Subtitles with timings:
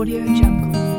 [0.00, 0.89] Audio Jungle.